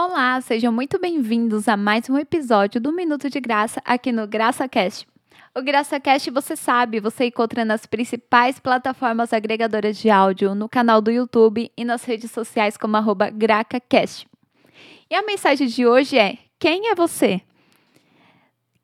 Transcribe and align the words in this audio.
Olá, 0.00 0.40
sejam 0.40 0.70
muito 0.72 0.96
bem-vindos 0.96 1.66
a 1.66 1.76
mais 1.76 2.08
um 2.08 2.16
episódio 2.16 2.80
do 2.80 2.92
Minuto 2.92 3.28
de 3.28 3.40
Graça 3.40 3.82
aqui 3.84 4.12
no 4.12 4.28
GraçaCast. 4.28 5.04
O 5.52 5.60
GraçaCast, 5.60 6.30
você 6.30 6.54
sabe, 6.54 7.00
você 7.00 7.24
encontra 7.24 7.64
nas 7.64 7.84
principais 7.84 8.60
plataformas 8.60 9.32
agregadoras 9.32 9.98
de 9.98 10.08
áudio, 10.08 10.54
no 10.54 10.68
canal 10.68 11.02
do 11.02 11.10
YouTube 11.10 11.72
e 11.76 11.84
nas 11.84 12.04
redes 12.04 12.30
sociais 12.30 12.76
como 12.76 12.96
arroba 12.96 13.28
GracaCast. 13.28 14.28
E 15.10 15.16
a 15.16 15.22
mensagem 15.22 15.66
de 15.66 15.84
hoje 15.84 16.16
é: 16.16 16.38
quem 16.60 16.90
é 16.90 16.94
você? 16.94 17.40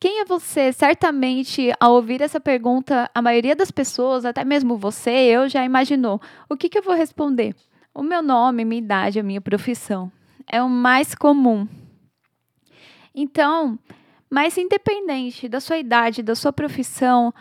Quem 0.00 0.20
é 0.20 0.24
você? 0.24 0.72
Certamente, 0.72 1.72
ao 1.78 1.92
ouvir 1.92 2.22
essa 2.22 2.40
pergunta, 2.40 3.08
a 3.14 3.22
maioria 3.22 3.54
das 3.54 3.70
pessoas, 3.70 4.24
até 4.24 4.44
mesmo 4.44 4.76
você, 4.76 5.10
eu 5.10 5.48
já 5.48 5.64
imaginou. 5.64 6.20
O 6.50 6.56
que, 6.56 6.68
que 6.68 6.76
eu 6.76 6.82
vou 6.82 6.96
responder? 6.96 7.54
O 7.94 8.02
meu 8.02 8.20
nome, 8.20 8.64
minha 8.64 8.82
idade, 8.82 9.20
a 9.20 9.22
minha 9.22 9.40
profissão. 9.40 10.10
É 10.46 10.62
o 10.62 10.68
mais 10.68 11.14
comum. 11.14 11.66
Então, 13.14 13.78
mas 14.28 14.58
independente 14.58 15.48
da 15.48 15.60
sua 15.60 15.78
idade, 15.78 16.22
da 16.22 16.34
sua 16.34 16.52
profissão, 16.52 17.32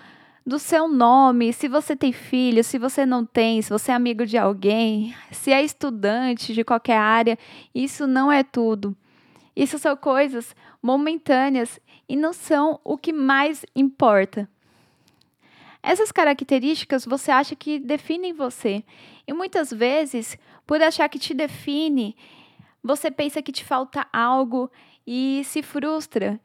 do 0.46 0.60
seu 0.60 0.88
nome, 0.88 1.54
se 1.54 1.68
você 1.68 1.96
tem 1.96 2.12
filho, 2.12 2.64
se 2.64 2.78
você 2.78 3.06
não 3.06 3.26
tem, 3.26 3.62
se 3.62 3.70
você 3.70 3.92
é 3.92 3.96
amigo 3.96 4.26
de 4.26 4.38
alguém, 4.38 5.16
se 5.32 5.52
é 5.52 5.64
estudante 5.64 6.54
de 6.54 6.64
qualquer 6.64 6.98
área, 6.98 7.38
isso 7.74 8.06
não 8.06 8.32
é 8.32 8.44
tudo. 8.44 8.96
Isso 9.56 9.78
são 9.78 9.96
coisas 9.96 10.56
momentâneas 10.82 11.80
e 12.10 12.16
não 12.16 12.34
são 12.34 12.80
o 12.84 12.98
que 12.98 13.14
mais 13.14 13.66
importa. 13.76 14.50
Essas 15.82 16.12
características 16.12 17.06
você 17.06 17.32
acha 17.32 17.56
que 17.56 17.80
definem 17.80 18.34
você. 18.34 18.84
E 19.28 19.34
muitas 19.34 19.72
vezes, 19.72 20.38
por 20.66 20.82
achar 20.82 21.10
que 21.10 21.20
te 21.20 21.34
define, 21.34 22.16
você 22.84 23.10
pensa 23.10 23.42
que 23.42 23.52
te 23.52 23.64
falta 23.64 24.06
algo 24.12 24.70
e 25.08 25.42
se 25.46 25.64
frustra. 25.64 26.40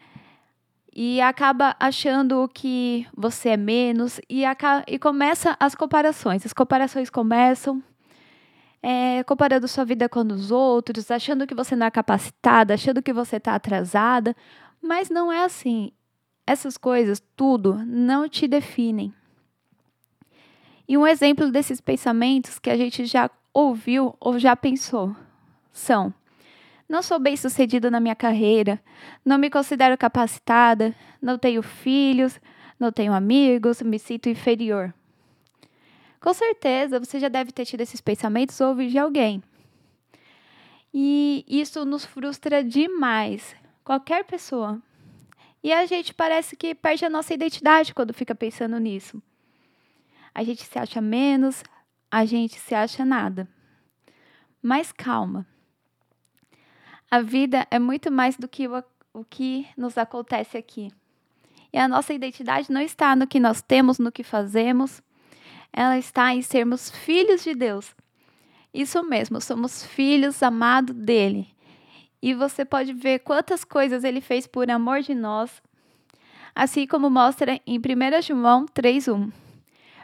E 0.95 1.21
acaba 1.21 1.77
achando 1.79 2.49
que 2.53 3.07
você 3.17 3.51
é 3.51 3.57
menos 3.57 4.21
e, 4.29 4.45
acaba, 4.45 4.85
e 4.87 4.99
começa 4.99 5.57
as 5.61 5.75
comparações. 5.75 6.45
As 6.47 6.53
comparações 6.53 7.11
começam 7.11 7.83
é, 8.83 9.23
comparando 9.25 9.69
sua 9.69 9.85
vida 9.85 10.09
com 10.09 10.21
os 10.21 10.51
outros, 10.51 11.11
achando 11.11 11.47
que 11.47 11.55
você 11.55 11.75
não 11.75 11.87
é 11.87 11.91
capacitada, 11.91 12.75
achando 12.75 13.03
que 13.03 13.13
você 13.13 13.37
está 13.37 13.55
atrasada, 13.55 14.35
mas 14.81 15.11
não 15.11 15.33
é 15.33 15.45
assim. 15.45 15.93
Essas 16.47 16.77
coisas, 16.77 17.23
tudo, 17.37 17.75
não 17.85 18.29
te 18.29 18.49
definem. 18.49 19.13
E 20.89 20.97
um 20.97 21.07
exemplo 21.07 21.51
desses 21.51 21.81
pensamentos 21.81 22.59
que 22.59 22.71
a 22.71 22.77
gente 22.77 23.05
já 23.05 23.31
ouviu 23.53 24.17
ou 24.19 24.39
já 24.39 24.57
pensou 24.57 25.15
são: 25.71 26.15
não 26.89 27.03
sou 27.03 27.19
bem 27.19 27.37
sucedida 27.37 27.91
na 27.91 28.01
minha 28.01 28.17
carreira, 28.17 28.81
não 29.25 29.37
me 29.37 29.51
considero 29.51 29.99
capacitada, 29.99 30.95
não 31.21 31.37
tenho 31.37 31.63
filhos, 31.63 32.41
não 32.81 32.91
tenho 32.91 33.13
amigos, 33.13 33.83
me 33.83 33.99
sinto 33.99 34.29
inferior. 34.29 34.95
Com 36.21 36.33
certeza 36.33 36.99
você 36.99 37.21
já 37.21 37.29
deve 37.29 37.53
ter 37.53 37.65
tido 37.65 37.83
esses 37.83 38.01
pensamentos 38.01 38.61
ou 38.61 38.69
ouvir 38.69 38.89
de 38.89 38.99
alguém. 38.99 39.43
E 40.93 41.45
isso 41.47 41.85
nos 41.85 42.05
frustra 42.05 42.65
demais, 42.65 43.55
qualquer 43.85 44.25
pessoa. 44.25 44.81
E 45.63 45.73
a 45.73 45.85
gente 45.87 46.15
parece 46.15 46.57
que 46.57 46.75
perde 46.75 47.05
a 47.05 47.11
nossa 47.11 47.35
identidade 47.35 47.93
quando 47.93 48.15
fica 48.15 48.35
pensando 48.35 48.79
nisso. 48.79 49.23
A 50.35 50.43
gente 50.43 50.63
se 50.63 50.79
acha 50.79 51.01
menos, 51.01 51.63
a 52.11 52.25
gente 52.25 52.59
se 52.59 52.75
acha 52.75 53.05
nada. 53.05 53.49
Mas 54.63 54.93
calma. 54.93 55.47
A 57.11 57.21
vida 57.21 57.67
é 57.71 57.79
muito 57.79 58.11
mais 58.13 58.37
do 58.37 58.47
que 58.47 58.69
o, 58.69 58.85
o 59.15 59.25
que 59.25 59.67
nos 59.77 59.97
acontece 59.97 60.59
aqui. 60.59 60.91
E 61.73 61.79
a 61.79 61.89
nossa 61.89 62.13
identidade 62.13 62.71
não 62.71 62.81
está 62.81 63.17
no 63.17 63.27
que 63.27 63.41
nós 63.41 63.63
temos, 63.63 63.99
no 63.99 64.13
que 64.13 64.23
fazemos, 64.23 65.03
ela 65.73 65.99
está 65.99 66.35
em 66.35 66.43
sermos 66.43 66.91
filhos 66.91 67.43
de 67.45 67.55
Deus. 67.55 67.95
Isso 68.73 69.03
mesmo, 69.03 69.41
somos 69.41 69.85
filhos 69.85 70.43
amados 70.43 70.95
dele. 70.95 71.49
E 72.21 72.35
você 72.35 72.65
pode 72.65 72.93
ver 72.93 73.21
quantas 73.21 73.65
coisas 73.65 74.05
ele 74.05 74.21
fez 74.21 74.47
por 74.47 74.71
amor 74.71 75.01
de 75.01 75.15
nós, 75.15 75.63
assim 76.55 76.87
como 76.87 77.09
mostra 77.09 77.61
em 77.67 77.79
1 77.79 78.23
João 78.23 78.67
3:1. 78.67 79.31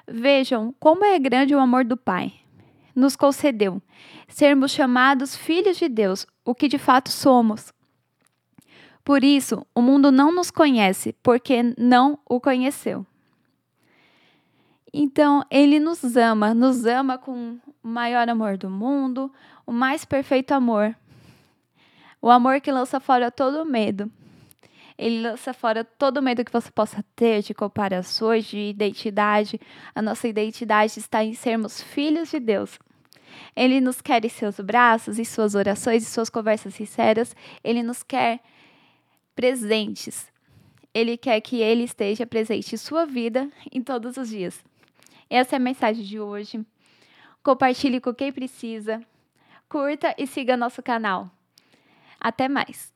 Vejam 0.07 0.75
como 0.79 1.05
é 1.05 1.19
grande 1.19 1.55
o 1.55 1.59
amor 1.59 1.85
do 1.85 1.97
Pai. 1.97 2.33
Nos 2.95 3.17
concedeu 3.17 3.83
sermos 4.29 4.71
chamados 4.71 5.35
filhos 5.35 5.77
de 5.77 5.89
Deus, 5.89 6.27
o 6.45 6.55
que 6.55 6.69
de 6.69 6.79
fato 6.79 7.11
somos. 7.11 7.73
Por 9.05 9.23
isso, 9.23 9.67
o 9.75 9.83
mundo 9.83 10.11
não 10.11 10.33
nos 10.33 10.51
conhece, 10.51 11.15
porque 11.23 11.75
não 11.77 12.19
o 12.27 12.41
conheceu. 12.41 13.07
Então, 14.93 15.45
ele 15.51 15.81
nos 15.81 16.17
ama, 16.17 16.55
nos 16.55 16.87
ama 16.87 17.19
com 17.19 17.59
o 17.83 17.89
maior 17.89 18.29
amor 18.29 18.57
do 18.57 18.71
mundo, 18.71 19.31
o 19.67 19.73
mais 19.73 20.05
perfeito 20.05 20.53
amor. 20.53 20.97
O 22.23 22.31
amor 22.31 22.61
que 22.61 22.73
lança 22.73 23.01
fora 23.01 23.31
todo 23.31 23.65
medo. 23.67 24.11
Ele 24.97 25.21
lança 25.21 25.53
fora 25.53 25.85
todo 25.85 26.23
medo 26.23 26.45
que 26.45 26.53
você 26.53 26.71
possa 26.71 27.05
ter 27.17 27.43
de 27.43 27.53
comparações, 27.53 28.47
de 28.47 28.59
identidade. 28.59 29.61
A 29.95 30.01
nossa 30.01 30.29
identidade 30.29 30.99
está 30.99 31.25
em 31.25 31.35
sermos 31.35 31.83
filhos 31.83 32.31
de 32.31 32.39
Deus. 32.39 32.79
Ele 33.55 33.81
nos 33.81 34.01
quer 34.01 34.25
em 34.25 34.29
seus 34.29 34.61
braços, 34.61 35.19
em 35.19 35.25
suas 35.25 35.55
orações, 35.55 36.03
em 36.03 36.07
suas 36.07 36.31
conversas 36.31 36.75
sinceras. 36.75 37.35
Ele 37.63 37.83
nos 37.83 38.03
quer 38.03 38.41
presentes. 39.35 40.31
Ele 40.93 41.17
quer 41.17 41.41
que 41.41 41.61
ele 41.61 41.83
esteja 41.85 42.25
presente 42.25 42.75
em 42.75 42.79
sua 42.79 43.05
vida 43.05 43.51
em 43.73 43.83
todos 43.83 44.17
os 44.17 44.29
dias. 44.29 44.65
Essa 45.29 45.57
é 45.57 45.59
a 45.59 45.61
mensagem 45.61 46.05
de 46.05 46.21
hoje. 46.21 46.65
Compartilhe 47.43 48.01
com 48.01 48.15
quem 48.15 48.33
precisa. 48.33 49.03
Curta 49.69 50.15
e 50.17 50.27
siga 50.27 50.57
nosso 50.57 50.83
canal. 50.83 51.29
Até 52.21 52.49
mais! 52.49 52.94